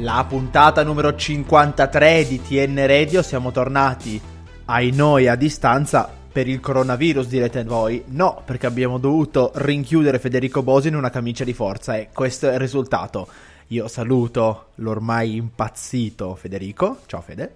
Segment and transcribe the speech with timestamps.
[0.00, 4.18] La puntata numero 53 di TN Radio, siamo tornati
[4.64, 8.02] ai noi a distanza per il coronavirus direte voi.
[8.06, 12.54] No, perché abbiamo dovuto rinchiudere Federico Bosi in una camicia di forza e questo è
[12.54, 13.28] il risultato.
[13.68, 17.00] Io saluto l'ormai impazzito Federico.
[17.04, 17.54] Ciao Fede.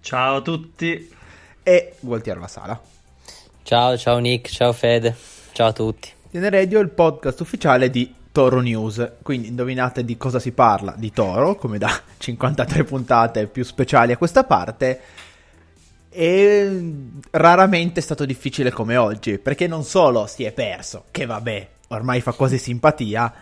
[0.00, 1.14] Ciao a tutti.
[1.62, 2.80] E Gualtiero La Sala.
[3.62, 5.14] Ciao, ciao Nick, ciao Fede.
[5.52, 6.08] Ciao a tutti.
[6.32, 9.12] TN Radio è il podcast ufficiale di Toro News.
[9.22, 10.94] Quindi indovinate di cosa si parla?
[10.96, 15.00] Di Toro, come da 53 puntate più speciali a questa parte.
[16.12, 16.82] E
[17.30, 22.20] raramente è stato difficile come oggi, perché non solo si è perso, che vabbè, ormai
[22.20, 23.32] fa quasi simpatia,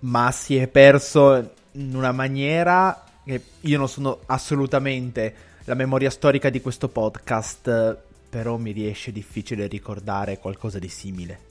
[0.00, 6.50] ma si è perso in una maniera che io non sono assolutamente la memoria storica
[6.50, 7.96] di questo podcast,
[8.28, 11.49] però mi riesce difficile ricordare qualcosa di simile.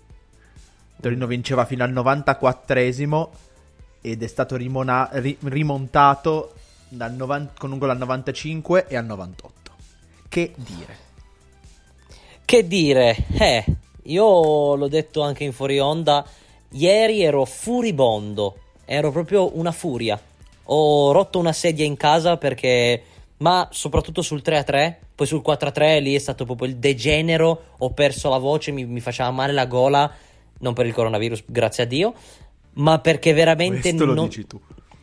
[1.00, 3.28] Torino vinceva fino al 94esimo
[4.02, 6.54] ed è stato rimona- ri- rimontato
[6.90, 9.72] novan- con un gol al 95 e al 98.
[10.28, 10.98] Che dire?
[12.44, 13.16] Che dire?
[13.38, 13.66] Eh,
[14.04, 16.26] io l'ho detto anche in fuori onda,
[16.72, 20.20] ieri ero furibondo, ero proprio una furia.
[20.72, 23.04] Ho rotto una sedia in casa perché,
[23.38, 28.30] ma soprattutto sul 3-3, poi sul 4-3 lì è stato proprio il degenero, ho perso
[28.30, 30.12] la voce, mi, mi faceva male la gola
[30.60, 32.14] non per il coronavirus, grazie a Dio,
[32.74, 34.28] ma perché veramente Questo lo non...
[34.28, 34.60] dici tu.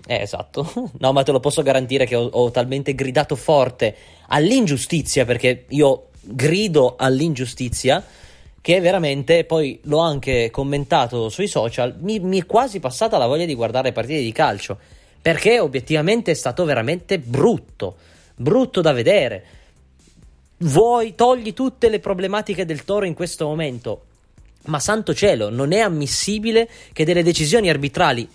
[0.06, 0.90] Eh, esatto.
[0.98, 3.94] No, ma te lo posso garantire che ho, ho talmente gridato forte
[4.28, 8.04] all'ingiustizia, perché io grido all'ingiustizia,
[8.60, 13.44] che veramente poi l'ho anche commentato sui social, mi, mi è quasi passata la voglia
[13.44, 14.78] di guardare partite di calcio,
[15.20, 17.96] perché obiettivamente è stato veramente brutto,
[18.34, 19.44] brutto da vedere.
[20.58, 24.05] Vuoi togli tutte le problematiche del Toro in questo momento,
[24.66, 28.28] ma santo cielo, non è ammissibile che delle decisioni arbitrali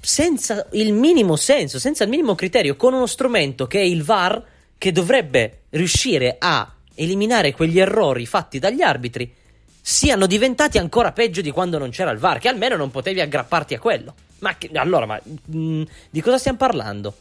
[0.00, 4.42] senza il minimo senso, senza il minimo criterio, con uno strumento che è il VAR,
[4.76, 9.32] che dovrebbe riuscire a eliminare quegli errori fatti dagli arbitri,
[9.80, 13.74] siano diventati ancora peggio di quando non c'era il VAR, che almeno non potevi aggrapparti
[13.74, 14.14] a quello.
[14.40, 17.14] Ma che, allora, ma mh, di cosa stiamo parlando?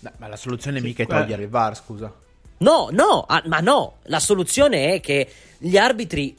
[0.00, 2.12] No, ma la soluzione Sì, mica è togliere il VAR, scusa.
[2.58, 5.28] No, no, ah, ma no, la soluzione è che
[5.58, 6.36] gli arbitri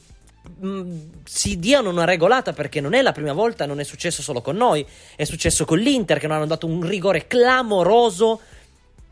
[0.60, 0.92] mh,
[1.26, 4.56] si diano una regolata perché non è la prima volta, non è successo solo con
[4.56, 8.40] noi, è successo con l'Inter che non hanno dato un rigore clamoroso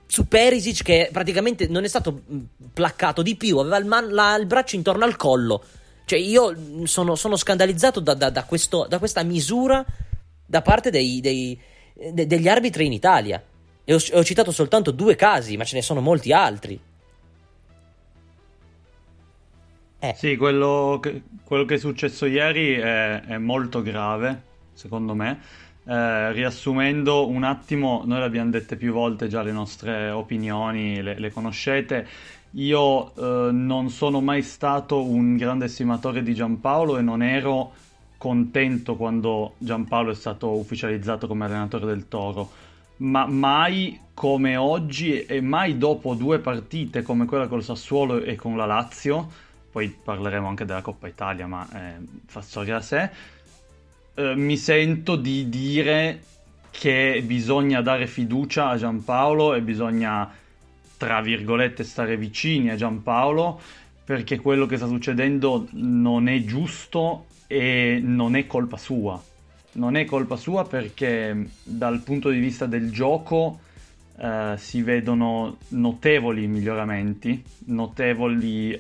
[0.06, 2.38] su Perisic che praticamente non è stato mh,
[2.74, 5.64] placcato di più, aveva il, man- la- il braccio intorno al collo.
[6.06, 9.84] Cioè io mh, sono, sono scandalizzato da, da- da questo- da questa misura
[10.46, 11.60] da parte dei- dei-
[12.12, 13.42] de- degli arbitri in Italia.
[13.86, 16.80] E ho, ho citato soltanto due casi, ma ce ne sono molti altri.
[20.04, 20.14] Eh.
[20.18, 24.42] Sì, quello che, quello che è successo ieri è, è molto grave,
[24.74, 25.40] secondo me.
[25.86, 31.18] Eh, riassumendo un attimo, noi le abbiamo dette più volte già le nostre opinioni, le,
[31.18, 32.06] le conoscete.
[32.52, 37.72] Io eh, non sono mai stato un grande estimatore di Giampaolo e non ero
[38.18, 42.50] contento quando Giampaolo è stato ufficializzato come allenatore del Toro,
[42.98, 48.58] ma mai come oggi e mai dopo due partite come quella col Sassuolo e con
[48.58, 49.43] la Lazio,
[49.74, 51.96] poi parleremo anche della Coppa Italia, ma eh,
[52.28, 53.10] fa storia a sé,
[54.14, 56.22] eh, mi sento di dire
[56.70, 60.32] che bisogna dare fiducia a Giampaolo e bisogna,
[60.96, 63.60] tra virgolette, stare vicini a Giampaolo
[64.06, 69.20] perché quello che sta succedendo non è giusto e non è colpa sua.
[69.74, 73.60] Non è colpa sua perché dal punto di vista del gioco
[74.24, 78.80] eh, si vedono notevoli miglioramenti, notevoli...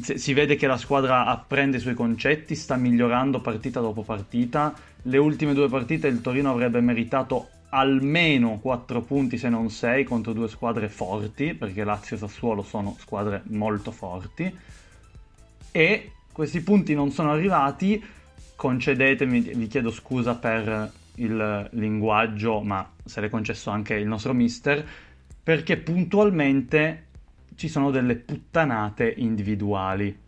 [0.00, 4.74] si si vede che la squadra apprende i suoi concetti, sta migliorando partita dopo partita.
[5.02, 10.32] Le ultime due partite il Torino avrebbe meritato almeno 4 punti se non 6 contro
[10.32, 14.50] due squadre forti, perché Lazio e Sassuolo sono squadre molto forti.
[15.70, 18.02] E questi punti non sono arrivati,
[18.56, 24.84] concedetemi, vi chiedo scusa per il linguaggio, ma se l'è concesso anche il nostro mister,
[25.42, 27.06] perché puntualmente
[27.56, 30.18] ci sono delle puttanate individuali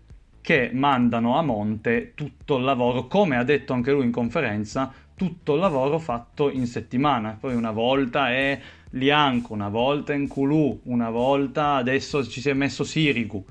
[0.40, 5.54] che mandano a monte tutto il lavoro, come ha detto anche lui in conferenza, tutto
[5.54, 7.36] il lavoro fatto in settimana.
[7.38, 8.60] Poi una volta è
[8.90, 13.44] Lianco, una volta è Nkulu, una volta adesso ci si è messo Sirigu.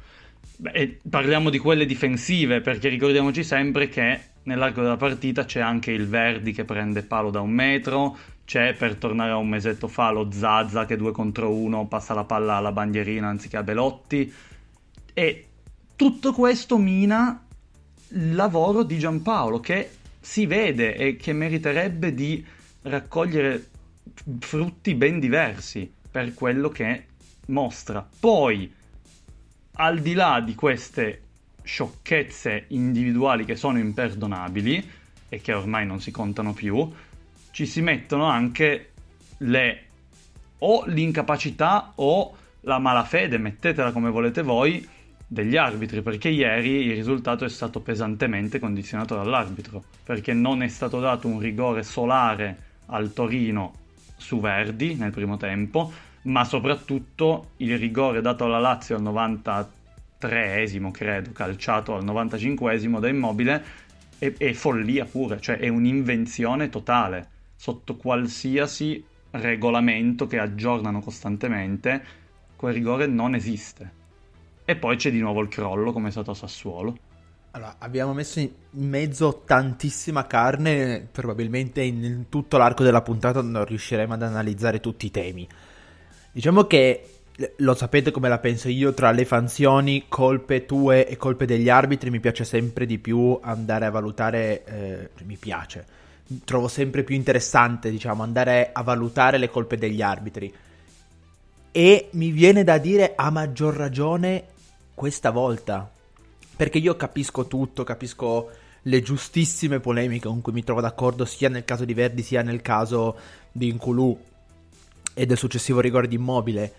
[0.63, 6.07] Beh, parliamo di quelle difensive perché ricordiamoci sempre che nell'arco della partita c'è anche il
[6.07, 10.31] Verdi che prende palo da un metro, c'è per tornare a un mesetto fa lo
[10.31, 14.33] Zazza che due contro uno passa la palla alla bandierina anziché a Belotti
[15.13, 15.47] e
[15.97, 17.45] tutto questo mina
[18.11, 22.41] il lavoro di Giampaolo che si vede e che meriterebbe di
[22.83, 23.67] raccogliere
[24.39, 27.07] frutti ben diversi per quello che
[27.47, 28.07] mostra.
[28.17, 28.73] Poi,
[29.75, 31.21] al di là di queste
[31.63, 34.89] sciocchezze individuali che sono imperdonabili
[35.29, 36.91] e che ormai non si contano più,
[37.51, 38.91] ci si mettono anche
[39.37, 39.83] le
[40.59, 44.87] o l'incapacità o la malafede, mettetela come volete voi,
[45.27, 50.99] degli arbitri, perché ieri il risultato è stato pesantemente condizionato dall'arbitro, perché non è stato
[50.99, 53.73] dato un rigore solare al Torino
[54.15, 55.91] su Verdi nel primo tempo,
[56.23, 63.63] ma soprattutto il rigore dato alla Lazio al 93esimo, credo, calciato al 95esimo da Immobile,
[64.17, 72.03] è, è follia pure, cioè è un'invenzione totale, sotto qualsiasi regolamento che aggiornano costantemente,
[72.55, 74.01] quel rigore non esiste.
[74.65, 76.97] E poi c'è di nuovo il crollo, come è stato a Sassuolo.
[77.51, 84.13] Allora, abbiamo messo in mezzo tantissima carne, probabilmente in tutto l'arco della puntata non riusciremo
[84.13, 85.47] ad analizzare tutti i temi.
[86.33, 87.09] Diciamo che
[87.57, 92.09] lo sapete come la penso io, tra le fanzioni, colpe tue e colpe degli arbitri
[92.09, 95.85] mi piace sempre di più andare a valutare, eh, mi piace,
[96.43, 100.51] trovo sempre più interessante, diciamo, andare a valutare le colpe degli arbitri.
[101.71, 104.43] E mi viene da dire a maggior ragione
[104.95, 105.87] questa volta.
[106.55, 108.49] Perché io capisco tutto, capisco
[108.81, 112.63] le giustissime polemiche con cui mi trovo d'accordo sia nel caso di Verdi sia nel
[112.63, 113.17] caso
[113.51, 114.19] di Inculu
[115.13, 116.71] e del successivo rigore di Immobile.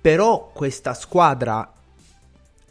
[0.00, 1.72] Però questa squadra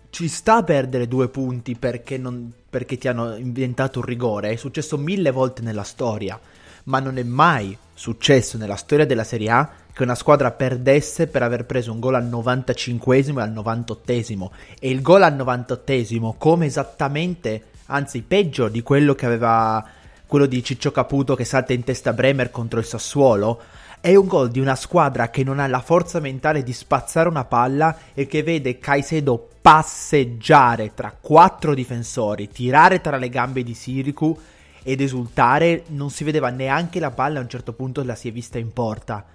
[0.10, 4.52] ci sta a perdere due punti perché, non, perché ti hanno inventato un rigore.
[4.52, 6.40] È successo mille volte nella storia,
[6.86, 11.42] ma non è mai successo nella storia della Serie A che una squadra perdesse per
[11.42, 14.50] aver preso un gol al 95esimo e al 98esimo.
[14.80, 19.84] E il gol al 98esimo, come esattamente, anzi peggio di quello che aveva
[20.28, 23.62] quello di Ciccio Caputo che salta in testa Bremer contro il Sassuolo,
[24.00, 27.46] è un gol di una squadra che non ha la forza mentale di spazzare una
[27.46, 34.40] palla e che vede Caicedo passeggiare tra quattro difensori, tirare tra le gambe di Siricu
[34.84, 35.84] ed esultare.
[35.88, 38.72] Non si vedeva neanche la palla, a un certo punto la si è vista in
[38.72, 39.26] porta.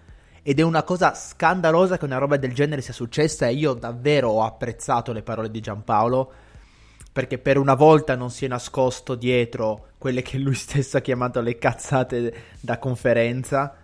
[0.42, 4.30] Ed è una cosa scandalosa che una roba del genere sia successa e io davvero
[4.30, 6.32] ho apprezzato le parole di Giampaolo
[7.12, 11.40] perché per una volta non si è nascosto dietro quelle che lui stesso ha chiamato
[11.40, 13.76] le cazzate da conferenza.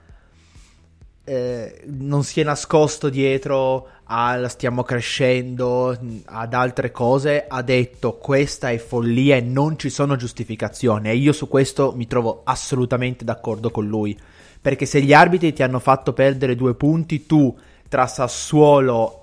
[1.28, 5.94] Eh, non si è nascosto dietro al stiamo crescendo,
[6.24, 11.32] ad altre cose, ha detto questa è follia e non ci sono giustificazioni e io
[11.32, 14.18] su questo mi trovo assolutamente d'accordo con lui
[14.60, 17.56] perché se gli arbitri ti hanno fatto perdere due punti, tu
[17.88, 19.22] tra Sassuolo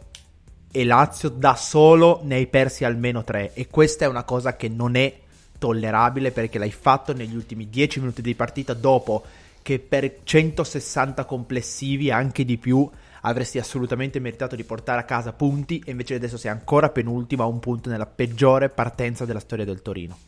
[0.72, 3.54] e Lazio da solo ne hai persi almeno tre.
[3.54, 5.14] E questa è una cosa che non è
[5.58, 9.24] tollerabile perché l'hai fatto negli ultimi dieci minuti di partita dopo
[9.66, 12.88] che per 160 complessivi, anche di più,
[13.22, 17.48] avresti assolutamente meritato di portare a casa punti e invece adesso sei ancora penultimo a
[17.48, 20.20] un punto nella peggiore partenza della storia del Torino.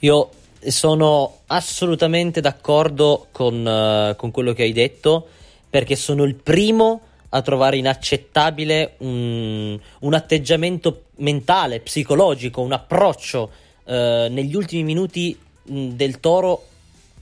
[0.00, 0.28] Io
[0.66, 5.26] sono assolutamente d'accordo con, uh, con, quello che hai detto,
[5.70, 13.50] perché sono il primo a trovare inaccettabile un, un atteggiamento mentale, psicologico, un approccio
[13.84, 13.92] uh,
[14.28, 16.66] negli ultimi minuti del Toro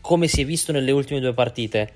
[0.03, 1.93] come si è visto nelle ultime due partite.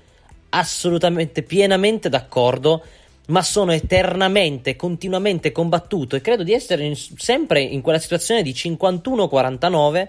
[0.49, 2.83] Assolutamente, pienamente d'accordo,
[3.27, 8.53] ma sono eternamente, continuamente combattuto e credo di essere in, sempre in quella situazione di
[8.53, 10.07] 51-49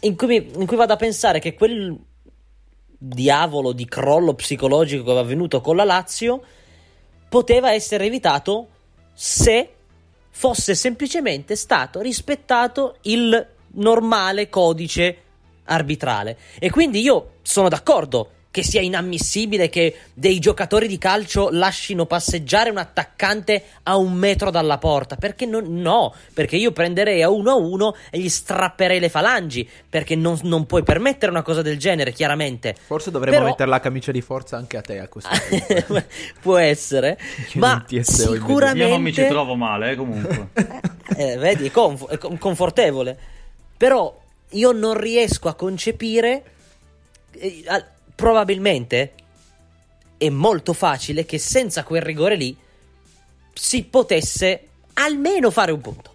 [0.00, 1.96] in cui, mi, in cui vado a pensare che quel
[2.98, 6.42] diavolo di crollo psicologico che aveva avvenuto con la Lazio
[7.28, 8.68] poteva essere evitato
[9.12, 9.70] se
[10.30, 15.22] fosse semplicemente stato rispettato il normale codice
[15.66, 16.36] arbitrale.
[16.58, 22.70] E quindi io sono d'accordo che sia inammissibile che dei giocatori di calcio lasciino passeggiare
[22.70, 25.16] un attaccante a un metro dalla porta.
[25.16, 29.68] Perché non, no, perché io prenderei a uno a uno e gli strapperei le falangi.
[29.90, 32.74] Perché non, non puoi permettere una cosa del genere, chiaramente.
[32.82, 36.04] Forse dovremmo Però- mettere la camicia di forza anche a te a questo punto.
[36.40, 37.18] Può essere,
[37.50, 40.48] Che ma sicuramente Io non mi ci trovo male, eh, comunque.
[41.14, 43.18] eh, vedi, è, conf- è con- confortevole.
[43.76, 44.18] Però
[44.50, 46.44] io non riesco a concepire.
[47.32, 47.64] eh,
[48.14, 49.12] probabilmente
[50.16, 52.56] è molto facile che senza quel rigore lì
[53.52, 56.14] si potesse almeno fare un punto.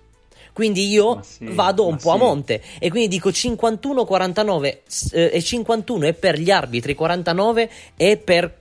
[0.54, 2.20] Quindi io sì, vado un po' a sì.
[2.20, 8.18] monte e quindi dico 51-49 s- eh, e 51 è per gli arbitri, 49 è
[8.18, 8.60] per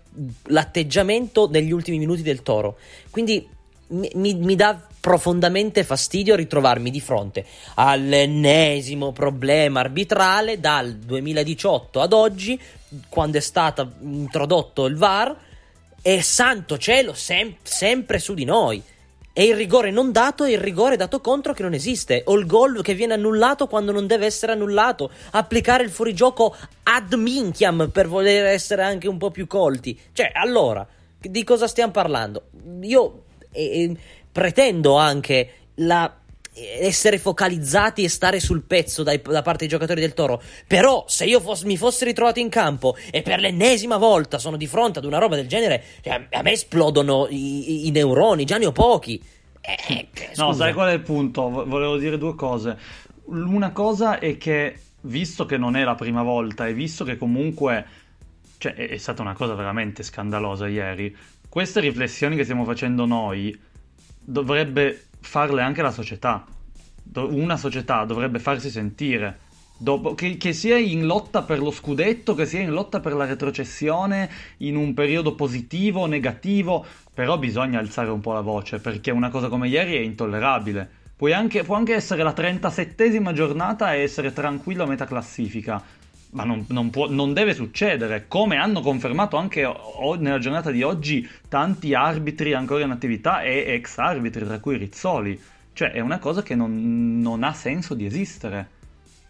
[0.49, 2.77] l'atteggiamento negli ultimi minuti del toro.
[3.11, 3.49] Quindi
[3.90, 12.61] mi, mi- dà profondamente fastidio ritrovarmi di fronte all'ennesimo problema arbitrale dal 2018 ad oggi,
[13.09, 15.37] quando è stato introdotto il VAR,
[16.02, 18.82] e santo cielo, sem- sempre su di noi.
[19.32, 22.23] E il rigore non dato e il rigore dato contro che non esiste.
[22.26, 25.11] O il gol che viene annullato quando non deve essere annullato.
[25.30, 29.99] Applicare il fuorigioco ad minchiam per voler essere anche un po' più colti.
[30.12, 30.87] Cioè, allora,
[31.18, 32.49] di cosa stiamo parlando?
[32.80, 33.97] Io eh, eh,
[34.30, 36.14] pretendo anche la
[36.80, 40.42] essere focalizzati e stare sul pezzo dai- da parte dei giocatori del Toro.
[40.66, 44.66] Però, se io fos- mi fossi ritrovato in campo e per l'ennesima volta sono di
[44.66, 48.59] fronte ad una roba del genere, cioè, a me esplodono i, i- i neuroni, già
[48.59, 49.23] ne ho pochi.
[49.61, 51.49] Eh, che- No, sai qual è il punto?
[51.49, 52.76] Vo- Volevo dire due cose.
[53.26, 57.87] Una cosa è che, visto che non è la prima volta e visto che comunque
[58.59, 61.16] cioè, è, è stata una cosa veramente scandalosa ieri,
[61.50, 63.59] queste riflessioni che stiamo facendo noi
[64.19, 66.47] dovrebbe farle anche la società.
[67.12, 69.49] Una società dovrebbe farsi sentire.
[69.76, 73.25] Dopo, che, che sia in lotta per lo scudetto, che sia in lotta per la
[73.25, 79.11] retrocessione, in un periodo positivo o negativo, però bisogna alzare un po' la voce, perché
[79.11, 80.99] una cosa come ieri è intollerabile.
[81.35, 85.83] Anche- può anche essere la 37esima giornata e essere tranquillo a metà classifica,
[86.30, 90.82] ma non, non può- non deve succedere, come hanno confermato anche o- nella giornata di
[90.82, 95.40] oggi tanti arbitri ancora in attività e ex arbitri, tra cui Rizzoli.
[95.72, 98.78] Cioè è una cosa che non, non ha senso di esistere.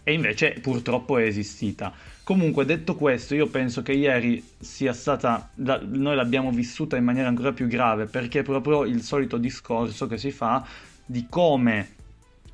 [0.02, 1.92] E invece purtroppo è esistita.
[2.24, 5.50] Comunque, detto questo, io penso che ieri sia stata.
[5.56, 10.06] la- noi l'abbiamo vissuta in maniera ancora più grave perché è proprio il solito discorso
[10.06, 10.64] che si fa
[11.04, 11.98] di come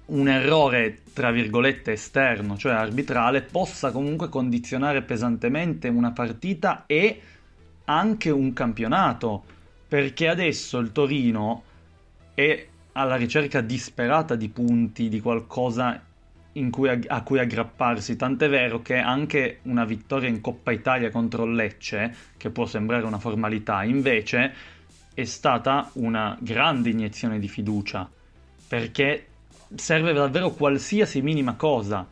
[0.06, 7.20] un errore, tra virgolette, esterno, cioè arbitrale, possa comunque condizionare pesantemente una partita e
[7.84, 9.44] anche un campionato.
[9.88, 11.62] Perché adesso il Torino
[12.34, 16.02] è alla ricerca disperata di punti, di qualcosa
[16.70, 18.16] cui ag- a cui aggrapparsi.
[18.16, 23.18] Tant'è vero che anche una vittoria in Coppa Italia contro Lecce, che può sembrare una
[23.18, 24.54] formalità, invece
[25.12, 28.08] è stata una grande iniezione di fiducia.
[28.68, 29.26] Perché
[29.74, 32.06] serve davvero qualsiasi minima cosa.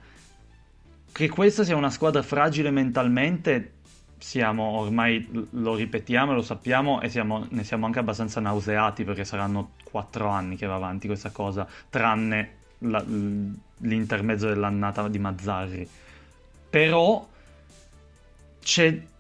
[1.12, 3.72] Che questa sia una squadra fragile mentalmente,
[4.18, 9.24] siamo ormai, lo ripetiamo e lo sappiamo e siamo- ne siamo anche abbastanza nauseati perché
[9.24, 13.04] saranno quattro anni che va avanti questa cosa, tranne la-
[13.78, 15.88] l'intermezzo dell'annata di Mazzarri.
[16.70, 17.28] Però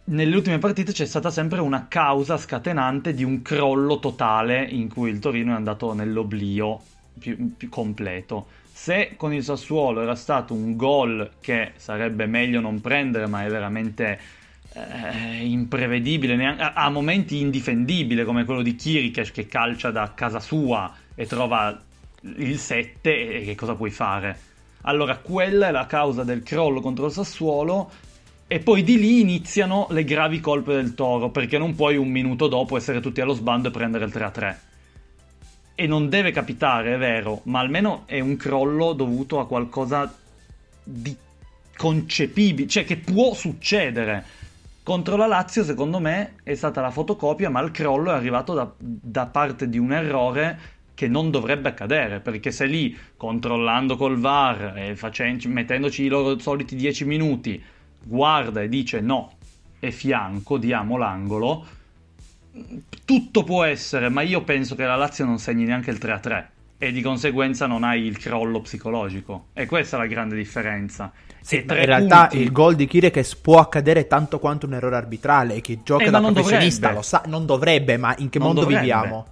[0.06, 5.10] nelle ultime partite c'è stata sempre una causa scatenante di un crollo totale in cui
[5.10, 6.80] il Torino è andato nell'oblio
[7.18, 8.46] più, più completo.
[8.72, 13.48] Se con il Sassuolo era stato un gol che sarebbe meglio non prendere, ma è
[13.48, 14.18] veramente
[14.72, 21.26] eh, imprevedibile, a momenti indifendibile, come quello di Kirikesh che calcia da casa sua e
[21.26, 21.80] trova
[22.22, 24.52] il 7, e che cosa puoi fare?
[24.82, 27.90] Allora, quella è la causa del crollo contro il Sassuolo.
[28.46, 32.46] E poi di lì iniziano le gravi colpe del Toro, perché non puoi un minuto
[32.46, 34.56] dopo essere tutti allo sbando e prendere il 3-3.
[35.74, 40.12] E non deve capitare, è vero, ma almeno è un crollo dovuto a qualcosa
[40.82, 41.16] di
[41.76, 44.24] concepibile, cioè che può succedere.
[44.82, 48.70] Contro la Lazio, secondo me, è stata la fotocopia, ma il crollo è arrivato da,
[48.78, 54.74] da parte di un errore che non dovrebbe accadere, perché se lì, controllando col VAR
[54.76, 57.62] e facendo- mettendoci i loro soliti 10 minuti,
[58.02, 59.32] guarda e dice no,
[59.80, 61.66] è fianco, diamo l'angolo,
[63.04, 66.46] tutto può essere, ma io penso che la Lazio non segni neanche il 3-3
[66.78, 69.46] e di conseguenza non hai il crollo psicologico.
[69.52, 71.12] E questa è la grande differenza.
[71.40, 75.54] Sì, in realtà punti- il gol di Kirikes può accadere tanto quanto un errore arbitrale
[75.54, 76.94] e chi gioca Eh, da professionista dovrebbe.
[76.94, 78.80] lo sa, non dovrebbe, ma in che Non mondo dovrebbe.
[78.80, 79.26] viviamo?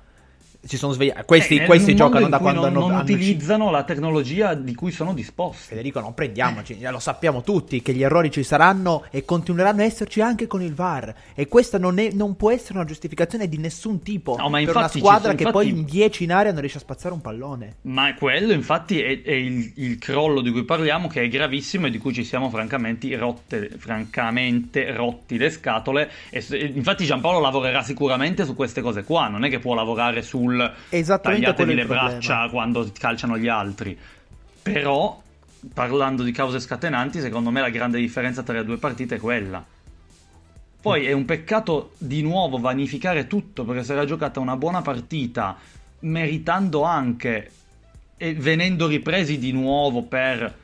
[0.65, 1.25] Si sono svegliati.
[1.25, 4.93] Questi, Eh, questi giocano da quando non, hanno, non hanno utilizzano la tecnologia di cui
[4.93, 5.67] sono disposti.
[5.69, 10.21] Federico, non prendiamoci, lo sappiamo tutti che gli errori ci saranno e continueranno a esserci
[10.21, 11.13] anche con il VAR.
[11.35, 14.77] E questa non, è- non può essere una giustificazione di nessun tipo No, ma per
[14.77, 17.21] una squadra sono- che poi infatti- in 10 in area non riesce a spazzare un
[17.21, 17.77] pallone.
[17.83, 21.91] Ma quello infatti è, è il, il crollo di cui parliamo che è gravissimo e
[21.91, 26.11] di cui ci siamo francamente, rotte, francamente rotti le scatole.
[26.31, 30.51] E infatti Giampaolo lavorerà sicuramente su queste cose qua, non è che può lavorare sul
[30.89, 33.99] Esattamente tagliatevi le braccia quando calciano gli altri.
[34.63, 35.21] Però,
[35.73, 39.65] parlando di cause scatenanti, secondo me la grande differenza tra le due partite è quella.
[40.81, 45.57] Poi è un peccato di nuovo vanificare tutto perché si era giocata una buona partita,
[46.01, 47.51] meritando anche
[48.17, 50.61] e venendo ripresi di nuovo per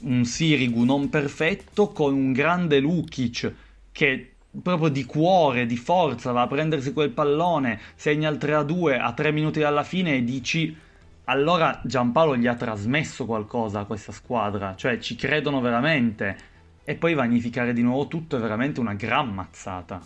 [0.00, 3.52] un Sirigu non perfetto con un grande Lukic
[3.92, 9.12] che proprio di cuore, di forza va a prendersi quel pallone, segna il 3-2 a
[9.12, 10.76] 3 minuti dalla fine e dici
[11.24, 16.50] allora Giampaolo gli ha trasmesso qualcosa a questa squadra, cioè ci credono veramente
[16.84, 20.00] e poi vanificare di nuovo tutto è veramente una gran mazzata.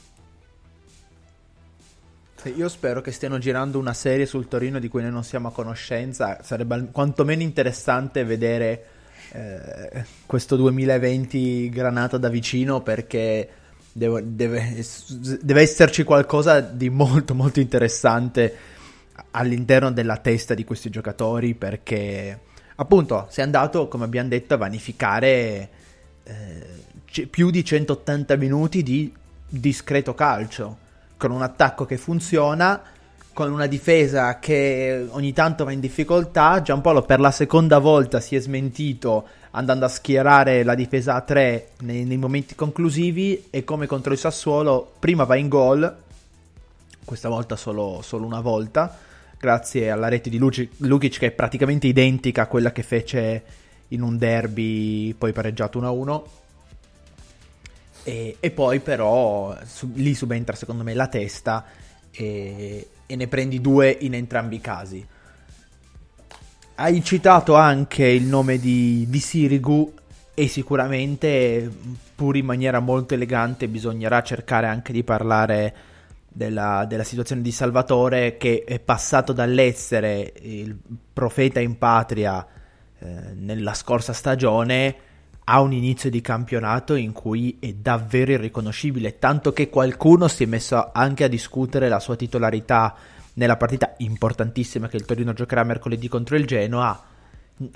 [2.54, 5.52] Io spero che stiano girando una serie sul Torino di cui noi non siamo a
[5.52, 6.42] conoscenza.
[6.42, 8.84] Sarebbe quantomeno interessante vedere
[9.32, 13.48] eh, questo 2020 granata da vicino perché
[13.96, 14.84] devo- deve,
[15.40, 18.54] deve esserci qualcosa di molto molto interessante
[19.30, 22.40] all'interno della testa di questi giocatori perché
[22.76, 25.68] appunto si è andato come abbiamo detto a vanificare
[26.24, 26.66] eh,
[27.06, 29.10] c- più di 180 minuti di
[29.48, 30.84] discreto calcio
[31.16, 32.82] con un attacco che funziona
[33.32, 36.62] con una difesa che ogni tanto va in difficoltà.
[36.62, 41.70] Giampaolo per la seconda volta si è smentito andando a schierare la difesa a 3
[41.80, 45.96] nei, nei momenti conclusivi e come contro il Sassuolo prima va in gol
[47.04, 48.98] questa volta solo, solo una volta
[49.38, 53.44] grazie alla rete di Luci- Lukic che è praticamente identica a quella che fece
[53.88, 56.22] in un derby poi pareggiato 1-1
[58.02, 61.64] e, e poi però su- lì subentra secondo me la testa
[62.10, 65.06] e, e ne prendi due in entrambi i casi
[66.76, 69.94] hai citato anche il nome di, di Sirigu
[70.34, 71.70] e sicuramente
[72.14, 75.74] pur in maniera molto elegante bisognerà cercare anche di parlare
[76.28, 80.76] della, della situazione di Salvatore che è passato dall'essere il
[81.12, 82.46] profeta in patria
[82.98, 84.96] eh, nella scorsa stagione
[85.44, 90.46] a un inizio di campionato in cui è davvero irriconoscibile, tanto che qualcuno si è
[90.46, 92.94] messo anche a discutere la sua titolarità
[93.36, 97.02] nella partita importantissima che il Torino giocherà mercoledì contro il Genoa.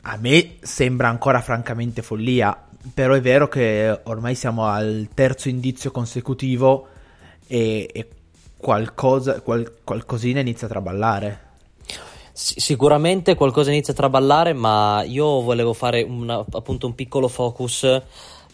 [0.03, 2.57] A me sembra ancora francamente follia,
[2.93, 6.87] però è vero che ormai siamo al terzo indizio consecutivo
[7.47, 8.09] e, e
[8.57, 11.49] qualcosa, qual- qualcosina inizia a traballare.
[12.33, 17.85] Sicuramente qualcosa inizia a traballare, ma io volevo fare una- appunto un piccolo focus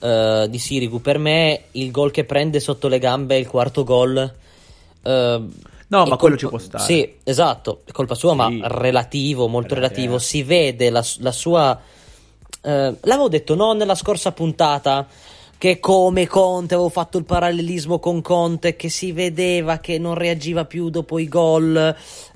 [0.01, 1.01] eh, di Sirigu.
[1.01, 4.35] Per me il gol che prende sotto le gambe è il quarto gol.
[5.03, 5.45] eh,
[5.89, 6.83] No, ma quello ci può stare.
[6.85, 8.37] Sì, esatto, è colpa sua, Sì.
[8.37, 10.17] ma relativo, molto Eh, relativo.
[10.17, 10.21] eh.
[10.21, 11.81] Si vede la, la sua...
[12.63, 15.07] eh, l'avevo detto no nella scorsa puntata
[15.59, 20.65] che come Conte avevo fatto il parallelismo con Conte che si vedeva che non reagiva
[20.67, 21.77] più dopo i gol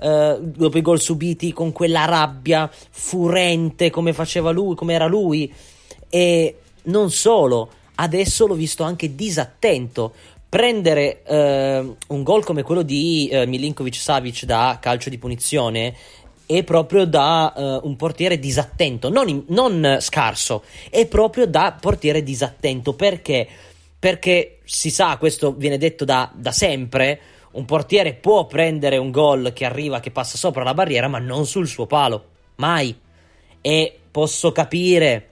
[0.01, 5.53] eh, dopo i gol subiti con quella rabbia furente come faceva lui come era lui
[6.09, 10.13] e non solo adesso l'ho visto anche disattento
[10.51, 15.95] prendere eh, un gol come quello di eh, Milinkovic Savic da calcio di punizione
[16.45, 22.25] è proprio da eh, un portiere disattento, non, in- non scarso, è proprio da portiere
[22.25, 22.95] disattento.
[22.95, 23.47] Perché?
[23.97, 27.21] Perché si sa, questo viene detto da, da sempre,
[27.53, 31.47] un portiere può prendere un gol che arriva, che passa sopra la barriera, ma non
[31.47, 32.25] sul suo palo,
[32.57, 32.99] mai.
[33.61, 35.30] E posso capire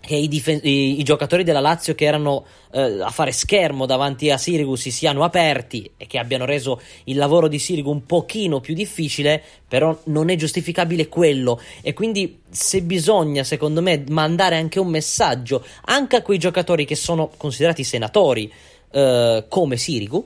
[0.00, 4.30] che i, difen- i- i giocatori della Lazio che erano eh, a fare schermo davanti
[4.30, 8.60] a Sirigu si siano aperti e che abbiano reso il lavoro di Sirigu un pochino
[8.60, 11.60] più difficile, però non è giustificabile quello.
[11.82, 16.94] E quindi se bisogna secondo me mandare anche un messaggio anche a quei giocatori che
[16.94, 18.50] sono considerati senatori
[18.92, 20.24] eh, come Sirigu,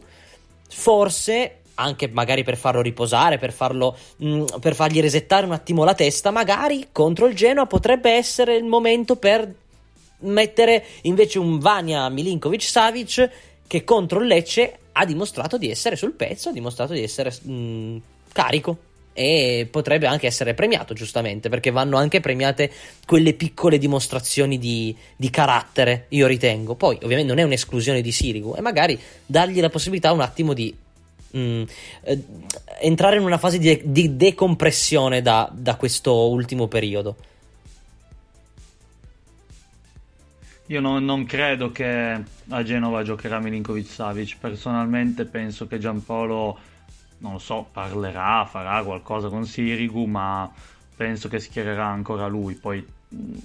[0.68, 5.94] forse anche magari per farlo riposare, per farlo mh, per fargli resettare un attimo la
[5.94, 9.52] testa, magari contro il Genoa potrebbe essere il momento per
[10.22, 13.30] mettere invece un Vania Milinkovic Savic
[13.66, 17.96] che contro il Lecce ha dimostrato di essere sul pezzo, ha dimostrato di essere mh,
[18.32, 18.76] carico
[19.14, 22.70] e potrebbe anche essere premiato giustamente perché vanno anche premiate
[23.06, 28.54] quelle piccole dimostrazioni di, di carattere io ritengo poi ovviamente non è un'esclusione di Sirigu
[28.56, 30.74] e magari dargli la possibilità un attimo di
[31.36, 31.62] mm,
[32.04, 32.22] eh,
[32.80, 37.16] entrare in una fase di, di decompressione da, da questo ultimo periodo.
[40.66, 44.36] Io non, non, credo che a Genova giocherà Milinkovic Savic.
[44.38, 46.58] Personalmente penso che Giampaolo,
[47.18, 50.50] non lo so, parlerà, farà qualcosa con Sirigu, ma
[50.96, 52.54] penso che schiererà ancora lui.
[52.54, 52.86] Poi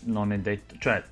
[0.05, 1.03] non è detto, cioè,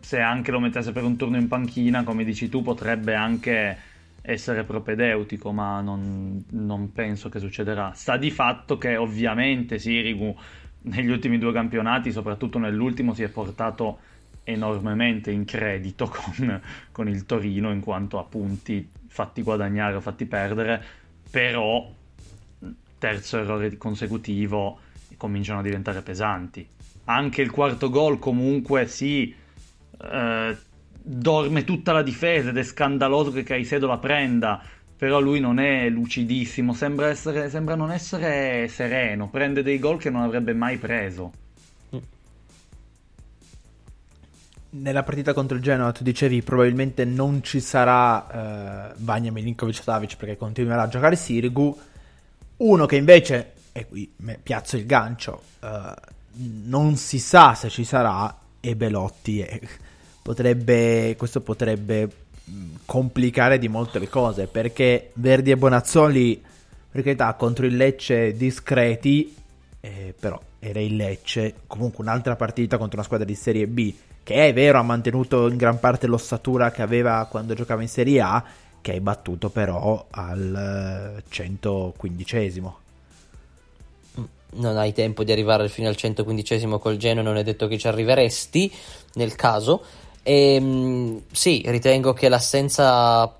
[0.00, 3.78] se anche lo mettesse per un turno in panchina, come dici tu, potrebbe anche
[4.22, 7.92] essere propedeutico, ma non, non penso che succederà.
[7.94, 10.36] Sta di fatto che ovviamente Sirigu
[10.82, 13.98] negli ultimi due campionati, soprattutto nell'ultimo, si è portato
[14.46, 16.60] enormemente in credito con,
[16.92, 20.82] con, il Torino in quanto a punti fatti guadagnare o fatti perdere,
[21.28, 21.90] però
[22.98, 24.78] terzo errore consecutivo
[25.16, 26.66] cominciano a diventare pesanti.
[27.04, 29.34] Anche il quarto gol comunque sì,
[30.00, 30.56] eh,
[30.92, 34.62] dorme tutta la difesa ed è scandaloso che Caicedo la prenda,
[34.96, 40.10] però lui non è lucidissimo, sembra, essere, sembra non essere sereno, prende dei gol che
[40.10, 41.32] non avrebbe mai preso.
[44.70, 50.16] Nella partita contro il Genoa tu dicevi probabilmente non ci sarà eh, Vanya Milinkovic Savic
[50.16, 51.78] perché continuerà a giocare Sirigu.
[52.58, 54.10] Uno che invece e qui
[54.42, 55.94] piazzo il gancio eh,
[56.64, 59.60] non si sa se ci sarà è Belotti e
[60.22, 62.08] potrebbe, questo potrebbe
[62.86, 66.42] complicare di molto le cose perché Verdi e Bonazzoli
[66.90, 69.34] per carità contro il Lecce discreti
[69.80, 73.94] eh, però era il Lecce comunque un'altra partita contro una squadra di Serie B
[74.26, 78.20] che è vero ha mantenuto in gran parte l'ossatura che aveva quando giocava in Serie
[78.20, 78.42] A,
[78.80, 82.72] che hai battuto però al 115esimo.
[84.18, 87.78] Mm, non hai tempo di arrivare fino al 115esimo col Genoa, non è detto che
[87.78, 88.72] ci arriveresti
[89.14, 89.84] nel caso.
[90.24, 93.32] E, ehm, sì, ritengo che l'assenza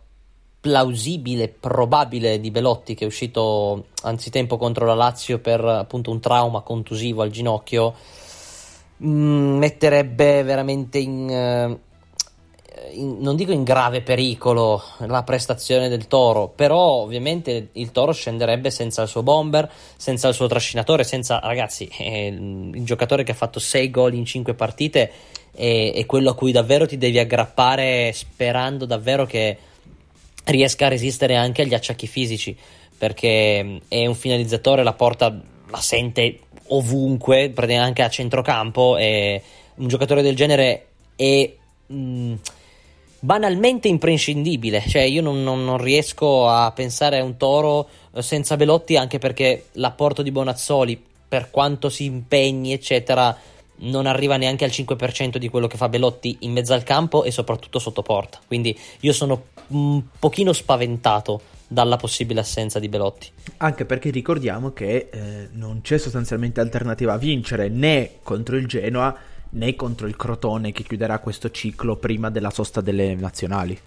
[0.60, 6.60] plausibile, probabile di Belotti che è uscito anzitempo contro la Lazio per appunto un trauma
[6.60, 7.94] contusivo al ginocchio
[8.98, 11.78] metterebbe veramente in, eh,
[12.92, 18.70] in, non dico in grave pericolo la prestazione del Toro, però ovviamente il Toro scenderebbe
[18.70, 23.36] senza il suo bomber, senza il suo trascinatore, senza ragazzi, eh, il giocatore che ha
[23.36, 25.12] fatto 6 gol in 5 partite
[25.52, 29.58] è, è quello a cui davvero ti devi aggrappare sperando davvero che
[30.44, 32.56] riesca a resistere anche agli acciacchi fisici,
[32.96, 38.96] perché è un finalizzatore, la porta la sente ovunque, anche a centrocampo.
[38.96, 39.42] E
[39.76, 41.52] un giocatore del genere è
[41.86, 42.34] mh, mm,
[43.20, 44.82] banalmente imprescindibile.
[44.86, 49.18] Cioè, io non, non, non, riesco a pensare a un toro eh, senza Belotti, anche
[49.18, 53.36] perché l'apporto di Bonazzoli, per quanto si impegni, eccetera,
[53.78, 57.30] non arriva neanche al 5% di quello che fa Belotti in mezzo al campo e
[57.30, 58.40] soprattutto sotto porta.
[58.46, 63.30] Quindi io sono un pochino spaventato dalla possibile assenza di Belotti.
[63.58, 69.16] Anche perché ricordiamo che eh, non c'è sostanzialmente alternativa a vincere né contro il Genoa
[69.48, 73.78] né contro il Crotone che chiuderà questo ciclo prima della sosta delle nazionali.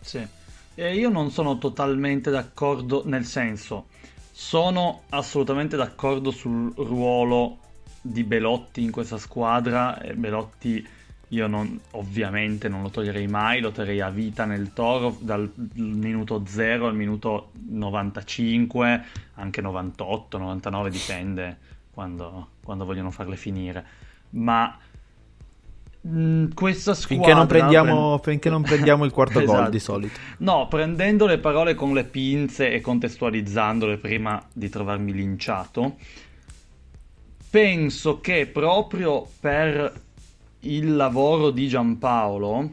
[0.00, 0.26] Sì,
[0.74, 3.86] e io non sono totalmente d'accordo nel senso,
[4.32, 7.58] sono assolutamente d'accordo sul ruolo
[8.00, 10.00] di Belotti in questa squadra.
[10.14, 10.86] Belotti
[11.28, 16.44] io non, ovviamente non lo toglierei mai, lo terrei a vita nel Toro dal minuto
[16.46, 21.56] 0 al minuto 95, anche 98, 99, dipende
[21.90, 23.84] quando, quando vogliono farle finire.
[24.30, 24.78] Ma
[26.02, 27.24] mh, questa squadra...
[27.24, 28.22] Finché non prendiamo, prend...
[28.22, 29.58] finché non prendiamo il quarto esatto.
[29.62, 30.20] gol di solito.
[30.38, 35.96] No, prendendo le parole con le pinze e contestualizzandole prima di trovarmi linciato,
[37.50, 40.04] penso che proprio per
[40.74, 42.70] il lavoro di Giampaolo,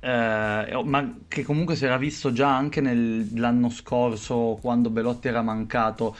[0.00, 6.16] eh, ma che comunque si era visto già anche nell'anno scorso quando Belotti era mancato.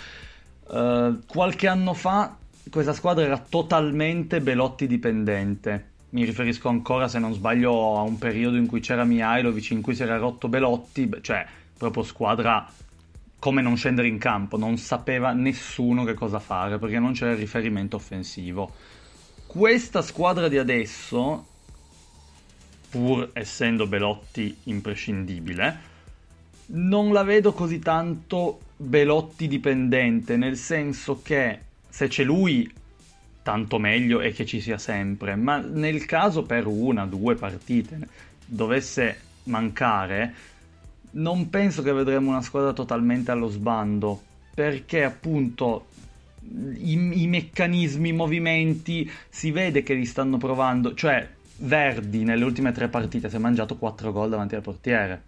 [0.71, 2.37] Eh, qualche anno fa
[2.71, 5.91] questa squadra era totalmente Belotti dipendente.
[6.11, 9.95] Mi riferisco ancora, se non sbaglio, a un periodo in cui c'era Mihailovic, in cui
[9.95, 11.45] si era rotto Belotti, cioè
[11.77, 12.71] proprio squadra
[13.39, 17.97] come non scendere in campo, non sapeva nessuno che cosa fare perché non c'era riferimento
[17.97, 18.73] offensivo
[19.53, 21.47] questa squadra di adesso,
[22.89, 25.91] pur essendo Belotti imprescindibile,
[26.69, 32.73] non la vedo così tanto Belotti dipendente, nel senso che se c'è lui
[33.43, 38.09] tanto meglio è che ci sia sempre, ma nel caso per una, due partite
[38.47, 40.35] dovesse mancare,
[41.11, 44.19] non penso che vedremo una squadra totalmente allo sbando,
[44.55, 45.89] perché appunto
[46.51, 50.95] i, i meccanismi, i movimenti, si vede che li stanno provando.
[50.95, 51.29] Cioè,
[51.65, 55.23] Verdi nelle ultime tre partite si è mangiato 4 gol davanti al portiere.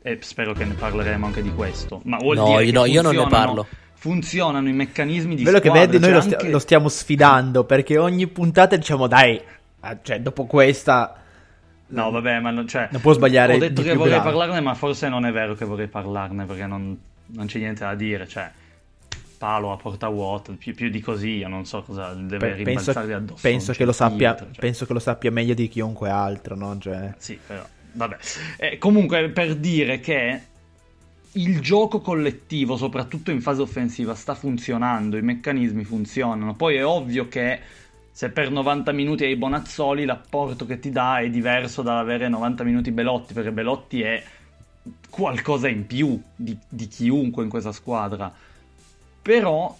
[0.00, 2.00] e spero che ne parleremo anche di questo.
[2.04, 3.66] Ma vuol No, dire io che no, io non ne parlo.
[3.94, 7.64] Funzionano i meccanismi di Quello che squadra, vedi, noi lo, stia- anche- lo stiamo sfidando
[7.64, 9.40] perché ogni puntata diciamo dai,
[9.80, 11.14] ah, cioè dopo questa
[11.90, 14.28] No, vabbè, ma non, cioè, Non può sbagliare Ho detto che vorrei grave.
[14.30, 16.96] parlarne, ma forse non è vero che vorrei parlarne perché non,
[17.26, 18.28] non c'è niente da dire.
[18.28, 18.48] Cioè,
[19.38, 22.90] palo a porta vuota, più, più di così, io non so cosa deve Beh, penso,
[22.90, 23.38] addosso.
[23.40, 24.48] penso che lo c'è sappia, cioè.
[24.58, 26.76] penso che lo sappia meglio di chiunque altro, no?
[26.78, 28.16] Cioè, Sì, però, vabbè.
[28.58, 30.42] Eh, comunque, per dire che
[31.32, 36.54] il gioco collettivo, soprattutto in fase offensiva, sta funzionando, i meccanismi funzionano.
[36.54, 37.60] Poi è ovvio che
[38.10, 42.90] se per 90 minuti hai Bonazzoli, l'apporto che ti dà è diverso dall'avere 90 minuti
[42.90, 44.20] Belotti, perché Belotti è
[45.08, 48.32] qualcosa in più di, di chiunque in questa squadra.
[49.22, 49.76] Però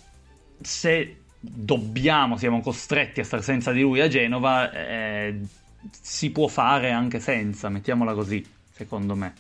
[0.61, 5.38] se dobbiamo, siamo costretti a stare senza di lui a Genova, eh,
[6.01, 9.35] si può fare anche senza, mettiamola così, secondo me.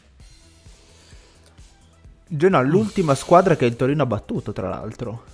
[2.26, 5.24] Genoa, l'ultima squadra che il Torino ha battuto, tra l'altro.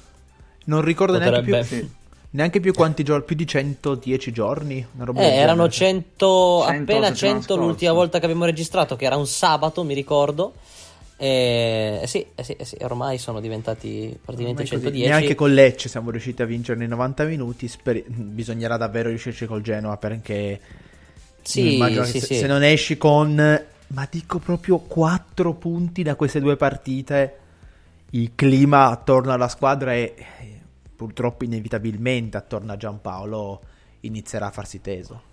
[0.66, 1.82] Non ricordo neanche più, Potrebbe.
[1.82, 1.90] Sì.
[2.30, 4.86] neanche più quanti giorni, più di 110 giorni.
[4.94, 6.02] Una roba Eh, erano genere.
[6.06, 9.94] 100, 100 appena settimana 100 l'ultima volta che abbiamo registrato, che era un sabato, mi
[9.94, 10.54] ricordo.
[11.16, 14.84] E eh sì, eh sì, eh sì, ormai sono diventati praticamente Ormai così.
[14.90, 15.08] 110.
[15.08, 17.68] Neanche con Lecce siamo riusciti a vincere nei 90 minuti.
[17.68, 20.60] Sper- bisognerà davvero riuscirci col Genoa perché
[21.42, 23.34] Sì, sì, se, se non esci con,
[23.88, 27.38] ma dico proprio 4 punti da queste due partite,
[28.10, 30.60] il clima attorno alla squadra è eh,
[30.96, 33.60] purtroppo inevitabilmente attorno a Giampaolo
[34.00, 35.32] inizierà a farsi teso.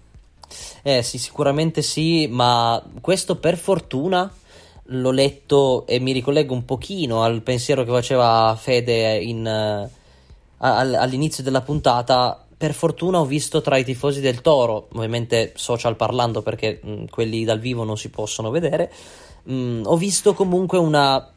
[0.83, 4.29] Eh sì, sicuramente sì, ma questo per fortuna
[4.91, 9.89] l'ho letto e mi ricollego un pochino al pensiero che faceva Fede in, eh,
[10.57, 12.45] al- all'inizio della puntata.
[12.55, 17.43] Per fortuna ho visto tra i tifosi del Toro, ovviamente social parlando perché mh, quelli
[17.43, 18.91] dal vivo non si possono vedere,
[19.43, 21.27] mh, ho visto comunque una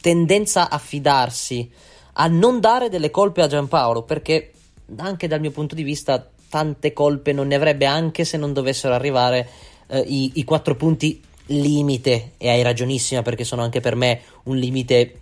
[0.00, 1.68] tendenza a fidarsi,
[2.14, 4.52] a non dare delle colpe a Giampaolo, perché
[4.96, 8.92] anche dal mio punto di vista tante colpe non ne avrebbe anche se non dovessero
[8.94, 9.48] arrivare
[9.88, 14.56] eh, i, i quattro punti limite e hai ragionissima perché sono anche per me un
[14.56, 15.14] limite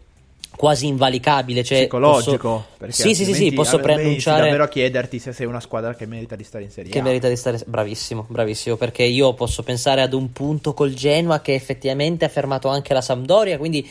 [0.57, 2.67] quasi invalicabile cioè Psicologico.
[2.79, 6.35] posso- sì sì sì sì posso preannunciare davvero chiederti se sei una squadra che merita
[6.37, 7.03] di stare in Serie che A.
[7.03, 11.55] merita di stare bravissimo, bravissimo, perché io posso pensare ad un punto col Genoa che
[11.55, 13.89] effettivamente ha fermato anche la Sampdoria, quindi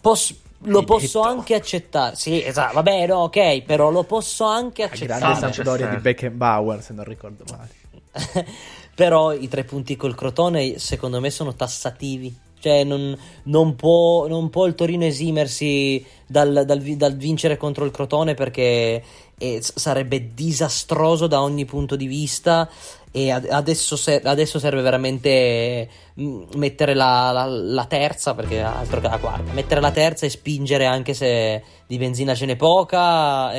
[0.00, 0.34] posso-
[0.66, 1.30] lo Hai posso detto.
[1.30, 2.16] anche accettare.
[2.16, 5.34] Sì, esatto, vabbè, no, ok, però lo posso anche La grande accettare.
[5.40, 7.68] Sam- Sampdoria di Beckenbauer, se non ricordo male.
[8.94, 12.43] Però i tre punti col Crotone, secondo me, sono tassativi.
[12.64, 17.90] Cioè, non, non può, non può il Torino esimersi dal, dal dal vincere contro il
[17.90, 19.02] Crotone perché
[19.36, 22.66] eh, s- sarebbe disastroso da ogni punto di vista.
[23.12, 29.08] E ad- adesso, adesso serve veramente mm, mettere la, la- la terza, perché altro che
[29.08, 33.52] la quarta, mettere la terza e spingere anche se di benzina ce n'è poca,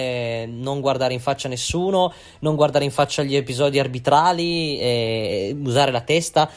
[0.47, 6.49] non guardare in faccia nessuno, non guardare in faccia gli episodi arbitrali, usare la testa.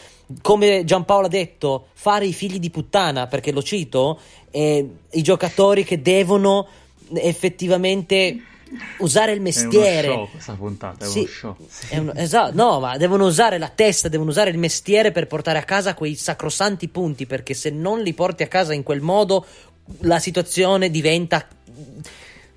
[0.43, 5.85] Come Giampaolo ha detto, fare i figli di puttana, perché lo cito, e i giocatori
[5.85, 6.67] che devono
[7.15, 8.43] effettivamente
[8.99, 10.09] usare il mestiere.
[10.09, 11.57] È uno show questa puntata, è Sì, uno show.
[11.89, 15.59] è un- esatto, no, ma devono usare la testa, devono usare il mestiere per portare
[15.59, 19.47] a casa quei sacrosanti punti, perché se non li porti a casa in quel modo,
[20.01, 21.47] la situazione diventa...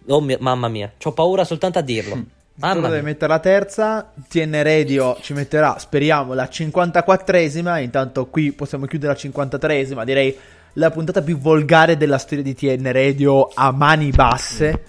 [0.07, 2.21] Oh mio- mamma mia, ho paura soltanto a dirlo.
[2.56, 4.14] Mamma deve mettere la terza.
[4.28, 7.82] TN Radio ci metterà, speriamo, la 54esima.
[7.82, 10.04] Intanto qui possiamo chiudere la 53esima.
[10.04, 10.38] Direi
[10.74, 14.84] la puntata più volgare della storia di TN Radio a mani basse.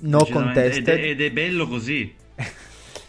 [0.00, 0.88] No contested.
[0.88, 2.14] Ed ed è bello così.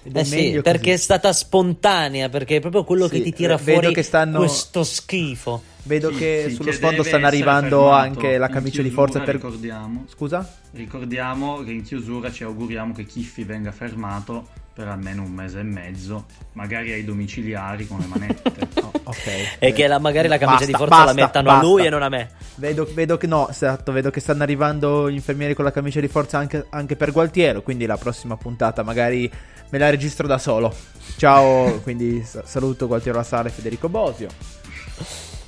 [0.01, 0.89] Eh sì, perché così.
[0.91, 4.37] è stata spontanea, perché è proprio quello Sì, che ti tira vedo fuori che stanno-
[4.39, 5.61] questo schifo.
[5.83, 9.19] Vedo Sì, che sì, sullo che sfondo stanno arrivando fermato anche la camicia di forza
[9.21, 9.35] per...
[9.35, 10.57] Ricordiamo, Scusa?
[10.71, 15.63] ricordiamo che in chiusura ci auguriamo che Kiffi venga fermato per almeno un mese e
[15.63, 18.67] mezzo, magari ai domiciliari con le manette.
[18.81, 19.57] Oh, ok.
[19.59, 21.67] E che la- magari la camicia Basta, di forza la basta, mettano a basta.
[21.67, 22.29] lui e non a me.
[22.55, 26.07] Vedo, vedo che no, esatto, vedo che stanno arrivando gli infermieri con la camicia di
[26.07, 29.29] forza anche, anche per Gualtiero, quindi la prossima puntata magari
[29.69, 30.73] me la registro da solo.
[31.17, 34.29] Ciao, quindi sa- saluto Gualtiero La Sala e Federico Bosio.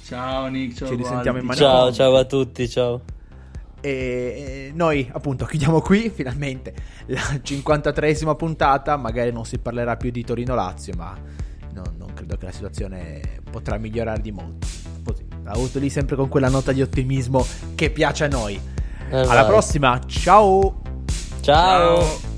[0.05, 1.45] ciao Nick, ciao Ci risentiamo in Gualdi.
[1.45, 3.01] mani- Ciao, ciao a tutti, ciao.
[3.83, 6.73] E noi appunto chiudiamo qui finalmente
[7.07, 11.17] la 53esima puntata, magari non si parlerà più di Torino-Lazio, ma
[11.73, 14.67] no- non credo che la situazione potrà migliorare di molto.
[15.03, 18.59] Così, la avuto lì sempre con quella nota di ottimismo che piace a noi.
[19.09, 19.45] Eh, Alla vai.
[19.47, 20.81] prossima, ciao!
[21.41, 22.03] ciao.
[22.03, 22.29] Ciao.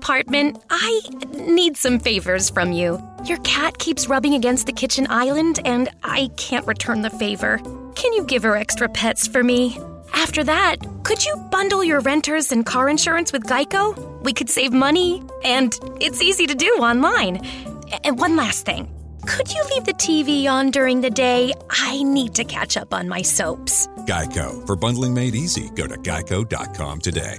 [0.00, 0.56] Apartment.
[0.70, 1.00] I
[1.34, 2.98] need some favors from you.
[3.26, 7.58] Your cat keeps rubbing against the kitchen island, and I can't return the favor.
[7.94, 9.78] Can you give her extra pets for me?
[10.14, 13.84] After that, could you bundle your renters and car insurance with Geico?
[14.24, 17.44] We could save money, and it's easy to do online.
[18.04, 18.88] And one last thing.
[19.26, 21.52] Could you leave the TV on during the day?
[21.68, 23.86] I need to catch up on my soaps.
[24.06, 24.66] Geico.
[24.66, 27.38] For bundling made easy, go to geico.com today.